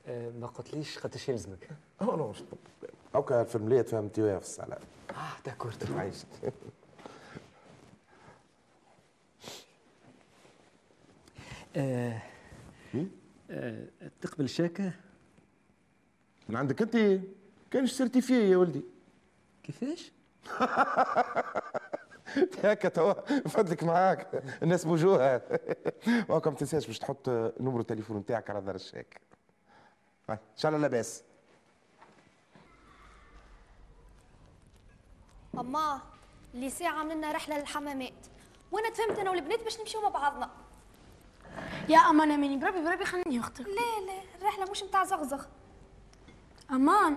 [0.07, 1.69] آه، ما قلتليش قداش يلزمك؟
[2.01, 2.35] أه نو
[3.15, 4.79] هاكا الفرمليه تفهمتيها في الصلاه
[5.11, 6.27] آه داكور عايشت
[11.79, 12.23] آه
[13.51, 13.87] آه
[14.21, 14.93] تقبل شاكه
[16.49, 17.21] من عندك أنت؟
[17.71, 18.83] كانش سيرتيفيه يا ولدي؟
[19.63, 20.13] كيفاش؟
[22.65, 23.13] هكا توا
[23.49, 24.43] فضلك معاك.
[24.63, 25.43] الناس بوجوها.
[26.29, 27.29] وهاكا ما تنساش باش تحط
[27.61, 29.21] نمرو التليفون نتاعك على دار الشاك
[30.29, 31.25] هاي، إن شاء الله لاباس.
[35.55, 36.01] ماما
[36.55, 38.27] اللي ساعة منا رحلة للحمامات.
[38.73, 40.51] وأنا تفهمت أنا والبنات باش نمشيو مع بعضنا.
[41.89, 45.45] يا أمان اماني بربي بربي خليني أختك لا لا الرحلة مش متاع زغزغ.
[46.71, 47.17] أمان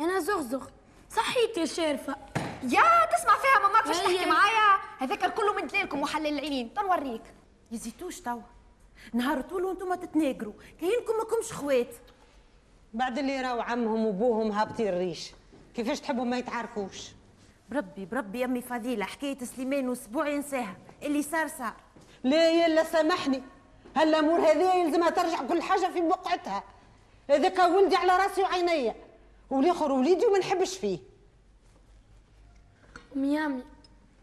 [0.00, 0.66] أنا زغزغ.
[1.10, 2.16] صحيت يا شارفة.
[2.62, 4.16] يا تسمع فيها ماما؟ كيفاش هي.
[4.16, 6.74] تحكي معايا؟ هذاك كله من دلالكم وحلال العينين.
[6.74, 7.22] تنوريك
[7.72, 8.40] يزيتوش توا.
[9.12, 10.52] نهار طول وأنتم تتناقروا.
[10.80, 11.94] كاينكم ماكمش خوات.
[12.94, 15.30] بعد اللي راهو عمهم وبوهم هابطين الريش.
[15.74, 17.08] كيفاش تحبوا ما يتعاركوش
[17.70, 20.76] بربي بربي يمي فضيلة حكاية سليمان وأسبوع ينساها.
[21.02, 21.74] اللي صار صار.
[22.24, 23.42] لا يلا سامحني.
[23.98, 26.62] هالامور هذه يلزمها ترجع كل حاجة في بقعتها.
[27.30, 28.94] هذاك ولدي على راسي وعينيا
[29.50, 30.98] والآخر وليدي وما نحبش فيه.
[33.16, 33.62] ميامي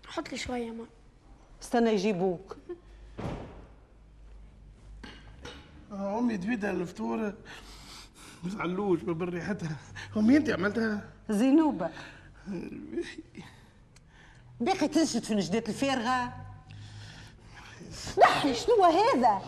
[0.08, 0.86] حط لي شوية ما
[1.62, 2.58] استنى يجيبوك.
[5.92, 7.18] آه، أمي تفيدها الفطور
[8.44, 9.76] ما زعلوش من ريحتها.
[10.18, 11.90] أمي أنت عملتها؟ زينوبة.
[14.60, 16.34] باقي تنشد في نجدات الفارغة.
[18.18, 19.42] نحي شنو هذا؟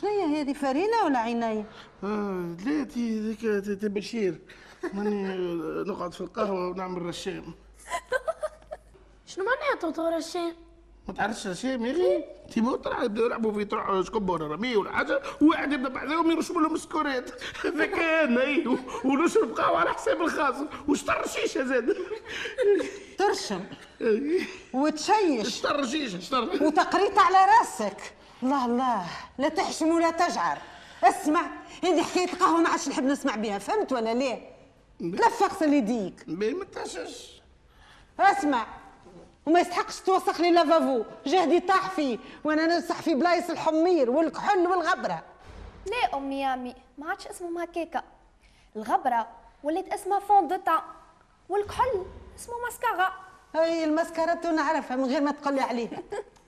[0.00, 1.64] شنو هي هذه فرينة ولا عيني
[2.04, 4.38] آه لا تي ذيك تي- تي بشير.
[4.92, 7.44] ماني آه، نقعد في القهوة ونعمل رشام.
[9.26, 10.52] شنو معناها توتور الشام
[11.08, 14.76] ما تعرفش رشام يا أخي؟ تي مو طلع يبداو يلعبوا في طرح شكب ولا رميه
[14.76, 17.30] ولا حاجة وواحد يبدأ بعدهم يرشم لهم سكورات.
[17.64, 18.64] هذاك أنا أي
[19.04, 20.54] ونشرب قهوه على حساب الخاص.
[20.88, 21.96] وشطر شيشه زاد؟
[23.18, 23.60] ترشم
[24.74, 25.48] وتشيش.
[25.48, 28.14] شطر شيشه شطر وتقريت على راسك.
[28.42, 29.06] الله الله.
[29.38, 30.58] لا تحشم ولا تجعر.
[31.04, 31.42] اسمع
[31.84, 33.58] هذه حكاية قهوه ما عادش نحب نسمع بها.
[33.58, 34.50] فهمت ولا ليه
[35.00, 36.24] تلف اغسل يديك.
[36.28, 37.42] ما تحشش
[38.20, 38.66] اسمع
[39.46, 45.22] وما يستحقش توسخ لي لافابو جهدي طاح فيه وأنا ننصح في بلايص الحمير والكحل والغبرة.
[45.86, 48.02] لا أمي يا امي ما عادش اسمهم هكاكا
[48.76, 49.28] الغبرة
[49.62, 50.80] ولات اسمها fond de teint
[51.48, 52.04] والكحل
[52.38, 53.12] اسمه ماسكارا.
[53.54, 55.98] هاي المسكرات نعرفها من غير ما تقولي عليها.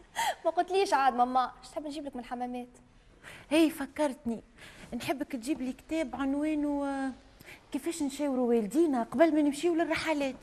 [0.44, 1.52] ما قلتليش عاد ماما.
[1.62, 2.68] اش تحب نجيب لك من الحمامات؟
[3.50, 4.42] هي فكرتني.
[4.94, 7.12] نحبك تجيب لي كتاب عنوانه
[7.72, 10.36] كيفاش نشاوروا والدينا قبل ما نمشيو للرحلات.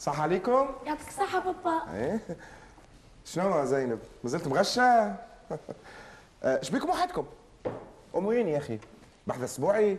[0.00, 0.68] صح عليكم.
[0.86, 1.82] يعطيك الصحة بابا.
[1.94, 2.20] إيه.
[3.24, 4.82] شنو يا زينب؟ مازلت مغشة
[6.44, 7.26] آه، شبيكم وحدكم؟
[8.16, 8.78] ام وين يا أخي.
[9.26, 9.98] بحث أسبوعي.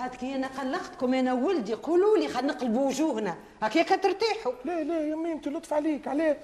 [0.00, 3.36] عاد كي أنا قلقتكم أنا ولدي قولوا لي خلينا نقلبوا وجوهنا.
[3.62, 6.08] هكاك ترتاحوا لا لا يا أمي أنت لطف عليك.
[6.08, 6.38] عليه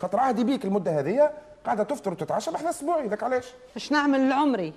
[0.00, 1.30] خاطر عهدي بيك المدة هذه
[1.66, 3.44] قاعدة تفطر وتتعشى بحث اسبوعي ذاك علاش؟
[3.76, 4.72] اش نعمل لعمري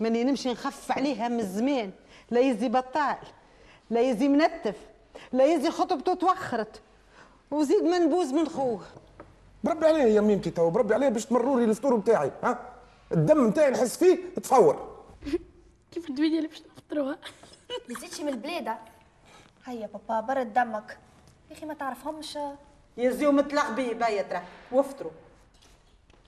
[0.00, 1.90] ماني نمشي نخفف عليها من زمان
[2.30, 3.16] لا يزي بطال
[3.90, 4.76] لا يزي منتف
[5.32, 6.80] لا يزي خطبته توخرت
[7.50, 8.80] وزيد منبوز من خوه.
[9.64, 12.58] بربي عليه يا ميمتي تو بربي عليه باش تمروا لي الفطور بتاعي ها؟
[13.12, 14.88] الدم نتاعي نحس فيه تصور
[15.92, 17.16] كيف الدوينه اللي باش ما
[17.88, 18.78] تزيدش من البلادة
[19.66, 20.98] هيا بابا برد دمك.
[21.50, 22.38] يا أخي ما تعرفهمش.
[22.96, 25.12] يزيو متلغبي بايا ترى وافطروا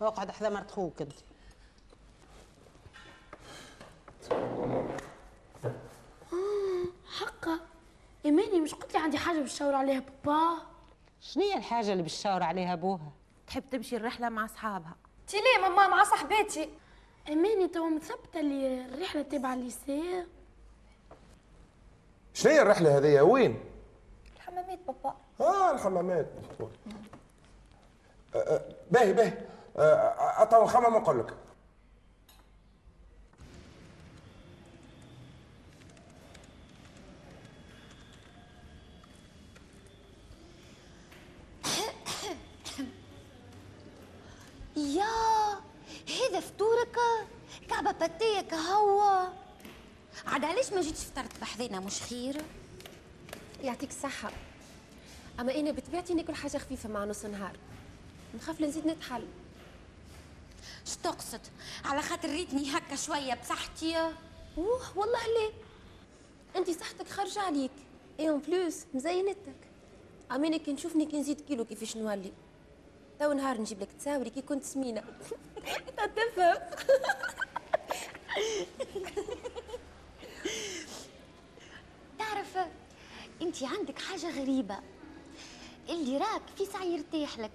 [0.01, 1.12] أقعد حذا مرت خوك أنت.
[7.18, 7.61] حقا.
[8.25, 10.62] إيماني مش قلت لي عندي حاجة باش نشاور عليها بابا؟
[11.20, 13.12] شنو هي الحاجة اللي بالشاور عليها أبوها؟
[13.46, 14.96] تحب تمشي الرحلة مع أصحابها.
[15.27, 16.70] تي ليه ماما مع صاحباتي
[17.29, 20.27] إيماني توا مثبتة اللي الرحلة تبع الليسيه
[22.35, 23.61] شنو هي الرحله هذه وين
[24.37, 26.27] الحمامات بابا آه الحمامات
[28.35, 29.33] آه، آه، باهي باهي
[29.79, 31.35] آه، اتوا نخمم ونقول لك
[44.77, 45.05] يا
[46.09, 46.97] هذا فطورك
[47.68, 49.01] كعبة pâté كهو
[50.27, 52.37] عاد علاش ما جيتش فطرت بحذنا مش خير؟
[53.62, 54.31] يعطيك الصحة.
[55.40, 57.57] أما أنا بطبيعتي ناكل حاجة خفيفة مع نص نهار
[58.35, 59.27] نخاف نزيد نتحل.
[60.87, 61.40] اش تقصد؟
[61.85, 63.96] على خاطر ريتني هكا شوية بصحتي؟
[64.59, 65.53] أوه والله ليه؟
[66.57, 67.70] أنت صحتك خارجة عليك.
[68.20, 69.57] اي en plus مزينتك
[70.33, 72.33] أما أنا كي نشوفني كي نزيد كيلو كيفاش نولي.
[73.20, 75.01] تو نهار نجيب لك تصاوري كي كنت سمينة.
[75.77, 76.57] أنت تفهم
[82.33, 82.57] تعرف
[83.42, 84.79] انت عندك حاجة غريبة.
[85.88, 87.51] اللي راك في ساعة يرتاح لك.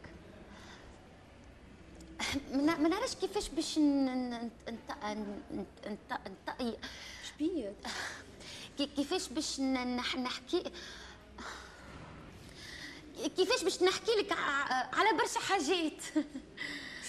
[2.54, 6.28] ما نعرفش كيفاش باش ن- ن- نت- نت- نت-
[6.62, 6.78] نت-
[7.30, 7.74] شبيه
[8.78, 10.63] كي- كيفاش باش نحكي؟
[13.38, 14.32] كيفاش باش نحكي لك
[14.94, 16.02] على برشا حاجات؟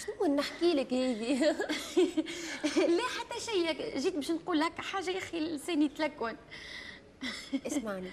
[0.05, 1.41] شنو نحكي لك هذه
[2.97, 3.97] لا حتى شيء.
[3.99, 6.37] جيت باش نقول لك حاجة يا أخي لساني تلكون
[7.67, 8.09] اسمعني.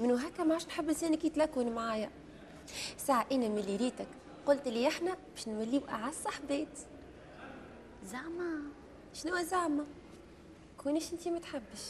[0.00, 2.10] منو هكا ما عادش نحب لسانك يتلكون معايا.
[2.98, 4.08] ساعة إنا ملي ريتك
[4.46, 6.78] قلت لي إحنا باش نوليو أعز صحبات
[8.04, 8.62] زعما.
[9.14, 9.86] شنو زعما؟
[10.78, 11.84] كونش أنتي ما تحبش.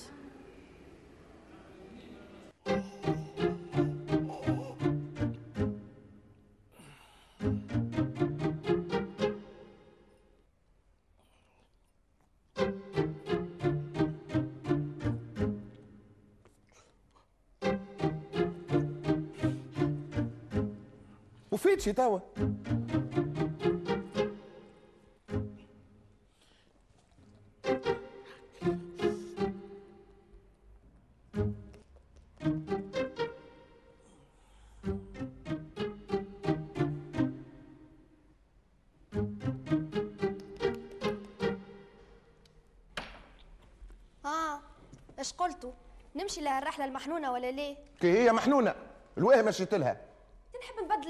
[21.51, 22.19] وفيتشي توا.
[44.25, 44.61] آه
[45.19, 45.73] إيش قلتوا؟
[46.15, 48.75] نمشي لها الرحله المحنونة ولا ليه؟ كي هي محنونة.
[49.19, 50.10] الواه مشيت لها.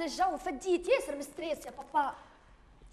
[0.02, 2.14] الجو فديت ياسر مستريس يا بابا.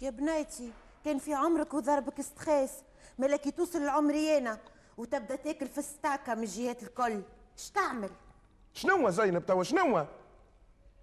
[0.00, 0.72] يا بنيتي
[1.04, 2.70] كان في عمرك وضربك ستريس.
[3.18, 4.56] ملكي توصل لعمري
[4.96, 7.22] وتبدأ تاكل في الستاكة من الجهات الكل.
[7.58, 8.10] اش تعمل؟
[8.74, 10.06] شنو زينب توا؟ شنو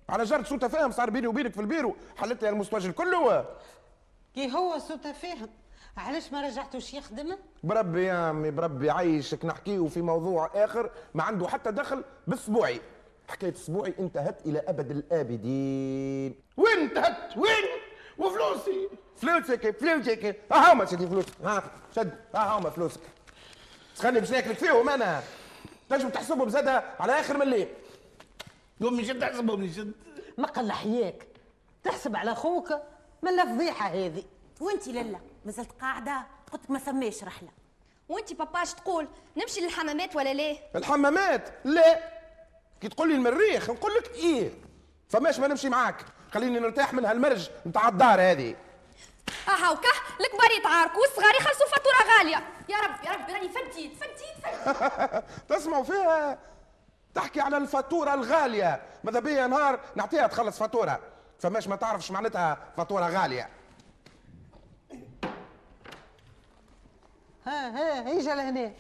[0.09, 1.95] على جرد سوء تفاهم صار بيني وبينك في البيرو.
[2.17, 3.45] حلت لي المستوجل كله
[4.35, 5.49] كي هو سوء تفاهم
[5.97, 11.47] علاش ما رجعتوش يخدم؟ بربي يا عمي بربي عايشك نحكيه في موضوع آخر ما عنده
[11.47, 12.81] حتى دخل بأسبوعي.
[13.27, 16.35] حكاية أسبوعي انتهت إلى أبد الآبدين.
[16.57, 17.65] وين انتهت؟ وين؟
[18.17, 21.33] وفلوسي؟ فلوسك فلوسك ها هما سيدي فلوسك.
[21.43, 21.63] ها
[21.95, 22.19] شد.
[22.35, 23.01] ها هما فلوسك.
[23.97, 25.23] خليني باش ناكلك فيهم أنا.
[25.89, 27.67] تنجم تحسبهم زادة على آخر من الليل.
[28.81, 29.91] يومي جد احسبهم لي جد.
[30.38, 31.27] مقل حياك.
[31.83, 32.73] تحسب على خوك
[33.21, 34.23] من الفضيحة هذه.
[34.61, 37.49] وانتي للا ما زلت قاعدة؟ قلت لك ما ثماش رحلة.
[38.09, 39.07] وانتي بابا اش تقول
[39.38, 42.14] نمشي للحمامات ولا ليه الحمامات؟ لا.
[42.81, 44.51] كي تقول لي المريخ نقول لك إيه.
[45.09, 46.05] فماش ما نمشي معاك.
[46.33, 48.55] خليني نرتاح من هالمرج نتاع الدار هذه.
[49.49, 49.89] آه وكه؟
[50.21, 52.43] الكبار يتعاركوا والصغار يخلصوا فاتورة غالية.
[52.69, 56.38] يا رب يا رب راني فديت فديت فديت تسمعوا فيها؟
[57.15, 58.81] تحكي على الفاتورة الغالية.
[59.03, 60.99] ماذا بيا نهار؟ نعطيها تخلص فاتورة.
[61.39, 63.49] فماش ما تعرفش معناتها فاتورة غالية.
[67.45, 68.71] ها ها هيجا لهنا.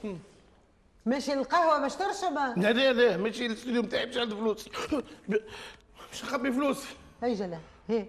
[1.05, 4.69] ماشي القهوة باش ترشب لا لا لا ماشي الاستوديو نتاعي باش عندي فلوس.
[6.09, 6.87] باش نخبي فلوسي
[7.23, 8.07] هيجا له هات.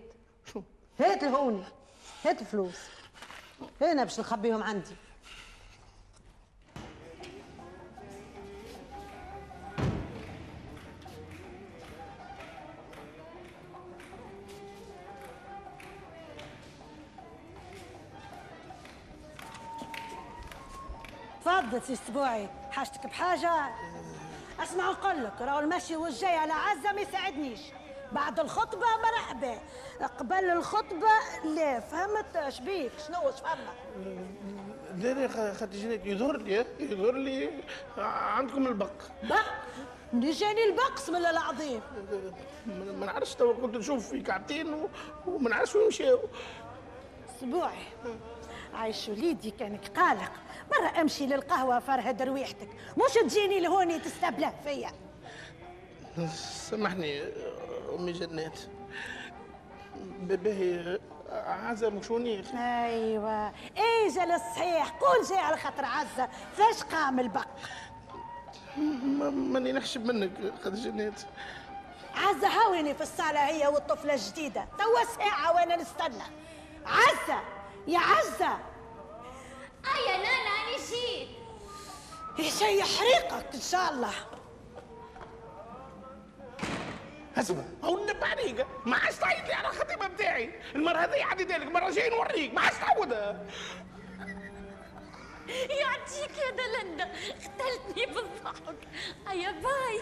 [0.53, 0.63] شو؟
[1.01, 1.63] هات الهوني
[2.25, 2.77] هات الفلوس
[3.81, 4.97] هنا باش نخبيهم عندي.
[21.57, 23.51] تفضل سي سبوعي حاجتك بحاجة؟
[24.62, 27.61] أسمع نقول لك راهو المشي والجاي على عزة ما يساعدنيش.
[28.12, 29.59] بعد الخطبة مرحبا
[30.19, 31.09] قبل الخطبة
[31.45, 33.73] لا فهمت؟ شبيك شنو؟ اش فما
[34.97, 36.11] لا لا خاطر جيني.
[36.11, 37.51] يظهر لي يظهر لي
[37.99, 39.03] عندكم البق.
[39.23, 39.45] بق؟
[40.12, 41.81] منين جاني البق بسم الله العظيم.
[42.66, 44.88] ما نعرفش توا كنت نشوف في كعبتين
[45.27, 46.19] وما نعرفش وين مشاو.
[47.40, 47.87] سبوعي
[48.75, 50.33] عايش وليدي كانك قالق.
[50.72, 54.90] مرة أمشي للقهوة فرهد رويحتك مش تجيني لهوني تستبله فيا.
[56.70, 57.22] سامحني
[57.98, 58.59] أمي جنات
[60.20, 60.98] باهي
[61.33, 63.52] عزة مشوني أيوة.
[63.79, 66.29] إيجا للصحيح قول جاي على خاطر عزة.
[66.57, 67.46] فاش قام البق؟
[68.76, 70.31] ماني نحشب منك
[70.64, 71.20] قد جنات
[72.14, 74.66] عزة هاويني في الصالة هي والطفلة الجديدة.
[74.79, 76.22] توا ساعة وأنا نستنى.
[76.87, 77.40] عزة!
[77.88, 78.59] يا عزة!
[82.42, 84.12] شي يحرقك إن شاء الله.
[87.37, 90.51] اسمع هو النب عليك ما عادش تعيط لي على الخطيبه بتاعي.
[90.75, 92.55] المرة هذه عديت لك مرة جاي نوريك.
[92.55, 93.46] ما عادش تعودها
[95.81, 97.05] يعطيك يا دلندا.
[97.35, 98.77] قتلتني بالضحك.
[99.29, 100.01] هيا باي.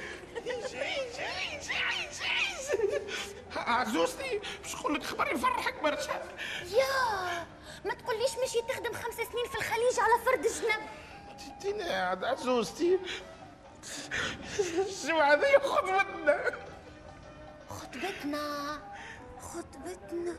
[3.56, 6.22] عزوزتي باش نقول لك خبر يفرحك برشا؟
[6.70, 7.46] يا
[7.84, 11.03] ما تقوليش مشي تخدم خمس سنين في الخليج على فرد جنب.
[11.62, 12.98] تيني قاعد عزوزتي
[15.06, 16.50] شو هذه خطبتنا؟
[17.68, 18.78] خطبتنا
[19.40, 20.34] خطبتنا.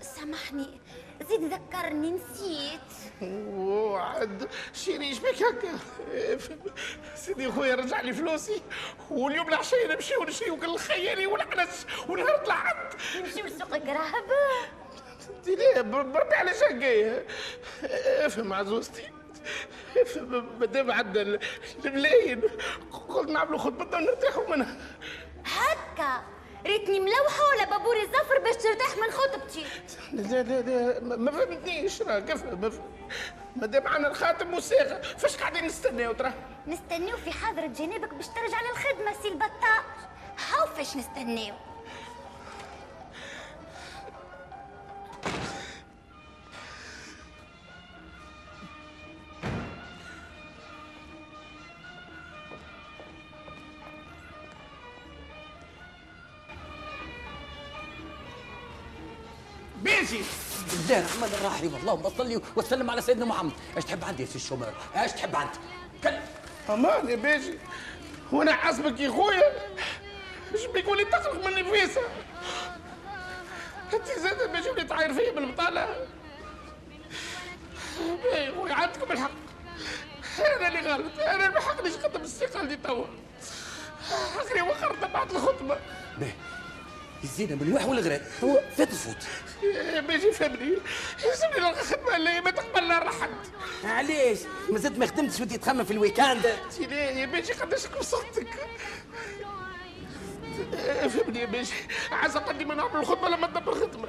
[0.00, 0.80] سامحني
[1.28, 2.80] زيد ذكرني نسيت.
[3.22, 5.78] وعد شيري بك هكا؟
[7.16, 8.62] سيدي خويا رجع لي فلوسي.
[9.10, 14.24] واليوم العشية نمشيو نشريو كل الخيالي والعنس ونهار الحد نمشيو لسوق قراب
[15.36, 17.22] انت ليه بر- بربي على شقي.
[18.26, 19.10] افهم عزوزتي
[20.90, 21.40] عدى ال-
[21.84, 22.42] الملايين
[23.08, 24.76] قلت نعملوا خطبتنا ونرتاحوا منها.
[25.44, 26.22] هكا.
[26.66, 29.64] ريتني ملوحة ولا بابوري زفر باش ترتاح من خطبتي.
[30.12, 32.90] لا لا لا ما- فهمتنيش افهم افهم
[33.56, 36.32] مادام معنا الخاتم والصاغه فاش قاعدين نستناو ترى؟
[36.66, 39.82] نستنيو في حضرة جنابك باش ترجع للخدمة سي البطال
[40.52, 41.54] هاو فاش نستنيو
[60.96, 63.52] الله الرحمن الرحيم اللهم صل وسلم على سيدنا محمد.
[63.76, 65.58] إيش تحب عندي يا سي الشومر إيش تحب عندي
[66.02, 66.22] كلم
[66.70, 67.58] أمان يا بيجي.
[68.32, 69.52] وأنا حاسبك يا خويا.
[70.54, 72.00] إيش بيك ولي تخلق مني فيسا؟
[73.94, 76.06] أنت زاد بيجي ولي تعاير فيا بالبطالة.
[78.34, 79.30] يا خويا عندكم الحق.
[80.38, 83.06] أنا اللي غلط أنا اللي ما حقنيش نقدم استقالتي توا.
[84.36, 85.78] آخري وخرت بعد الخطبة.
[86.18, 86.32] باهي
[87.24, 88.22] الزينة من الواح والغراب.
[88.44, 89.16] هو فات الفوت.
[89.62, 90.78] يا بيجي فهمني.
[91.24, 93.30] يلزمني نلقى خدمه اللي ما تقبلنا رحد
[93.84, 94.38] علاش؟
[94.70, 96.44] ما زلت ما خدمتش ودي تخمم في الويكاند.
[96.90, 98.48] يا بيجي قداش صوتك؟
[101.08, 101.72] فهمني يا بيجي.
[102.10, 104.08] عايز اقدم أنا اعمل الخطبه لما تدبر الخدمة؟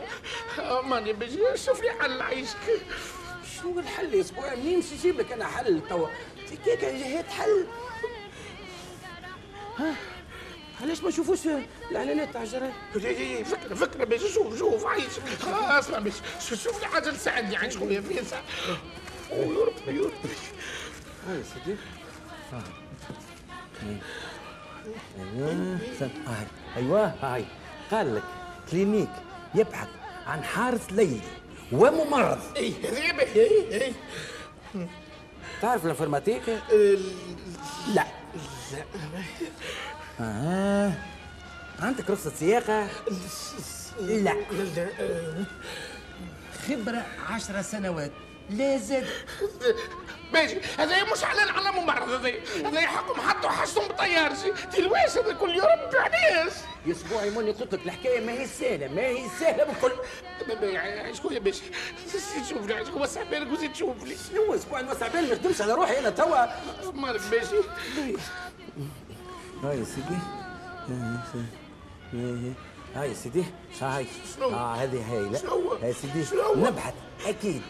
[0.60, 1.40] أمان يا بيجي.
[1.56, 2.58] شوف لي حل عايشك.
[3.56, 6.08] شنو الحل يا أسبوع منين باش نجيب لك أنا حل توا؟
[6.66, 7.68] كيك جهات حل.
[9.78, 9.96] ها؟
[10.82, 11.40] علاش ما نشوفوش
[11.92, 12.74] الإعلانات تاع الجرايد
[13.46, 16.16] فكرة فكرة بيجي شوف شوف آه، اسمع بيجي
[16.50, 18.44] شوف شوف لي حاجة تساعدني عايش خويا في ساعة؟
[19.32, 20.36] يا ربي يا ربي.
[21.30, 21.78] هاي سيدي.
[25.20, 26.46] أيوه سم- هاي
[26.78, 27.46] أيوه هاي
[27.92, 28.24] قال لك
[28.72, 29.10] clinique
[29.56, 29.88] يبحث
[30.28, 31.22] عن حارس ليلي
[31.72, 32.40] وممرض.
[32.58, 33.94] اي هذه باهي اي
[35.62, 36.42] تعرف ال informatique؟
[37.94, 38.06] لا.
[40.20, 40.94] آه.
[41.80, 42.88] عندك رخصة سياقة؟
[44.00, 44.36] لا.
[46.68, 48.12] خبرة عشر سنوات.
[48.50, 49.08] لا زاد.
[50.34, 52.10] باجي هذا مش اعلان على ممرض.
[52.10, 52.34] هذا
[52.66, 56.54] هذا يحكم حطوا حاجتهم بطيارتي تلواش هذا كل يوم علاش
[56.86, 58.88] يا اسبوعي موني قلت لك الحكاية ما هي سهلة.
[58.88, 59.92] ما هي سهلة بالكل
[61.14, 61.54] شكون شوف لي
[62.50, 62.86] شوف لي.
[62.86, 64.16] شكون وسع بالك وزيد تشوف لي.
[64.30, 66.46] شنو اسبوعي نوسع بالي ما نخدمش على روحي أنا توا.
[66.92, 67.64] مالك باجي
[69.64, 70.18] آه يا سيدي.
[72.96, 73.44] آه يا سيدي.
[73.82, 74.06] هاي.
[74.54, 75.40] آه هذه هايله
[75.84, 76.24] يا سيدي
[76.56, 76.94] نبحث
[77.28, 77.62] أكيد.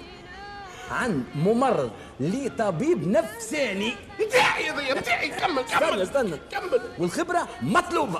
[0.91, 3.95] عند ممرض لطبيب نفساني.
[4.19, 6.01] بتاعي هذايا بتاعي كمل كمل.
[6.01, 6.37] استنى استنى.
[6.51, 6.81] كمل.
[6.99, 8.19] والخبرة مطلوبة.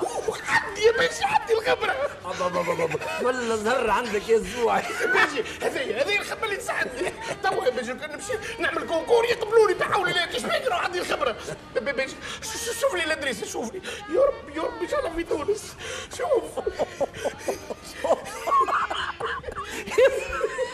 [0.49, 1.95] عندي يا باشا عندي الخبرة.
[3.21, 7.13] كل زهر عندك يا زوعي باشا هذايا هذايا الخبرة اللي تساعدني.
[7.43, 11.35] توا يا باشا كان نمشي نعمل concours يقبلوني بحول الله كيش بيك راه عندي الخبرة.
[11.75, 12.15] باشا
[12.81, 13.81] شوف لي ال adresse شوف لي.
[14.15, 15.75] يا رب يا رب إن شاء الله في تونس.
[16.17, 16.67] شوف.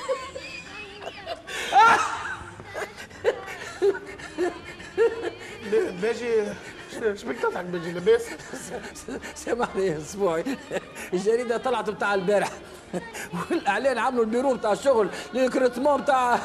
[5.71, 6.45] باجي
[7.17, 8.21] شبيك تضحك باجي لاباس
[9.35, 10.43] سامحني يا سبوعي
[11.13, 12.49] الجريدة طلعت بتاع البارح
[13.51, 16.39] والاعلان عملوا البيرو بتاع الشغل للكريتمون بتاع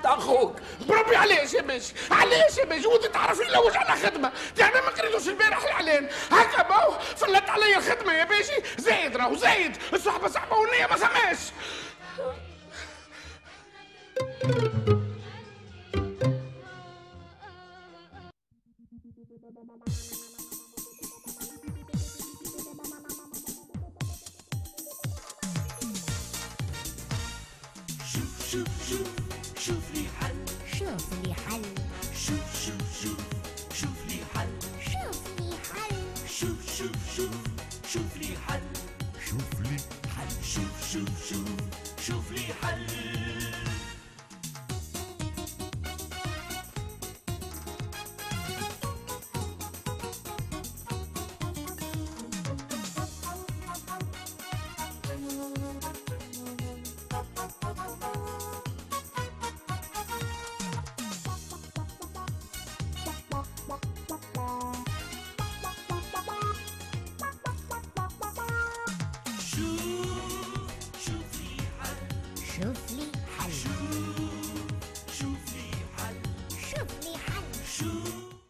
[0.00, 0.56] بتاع أخوك
[0.88, 4.88] بربي علاش يا باشا علاش يا باشا وانت تعرف لي لوج على خدمه يعني ما
[4.90, 10.56] قريتوش البارح الاعلان هكا باو فلت عليا الخدمه يا باشا زايد راهو زايد الصحبه صحبه
[10.56, 11.38] والنيه ما ثماش
[14.44, 14.74] شوف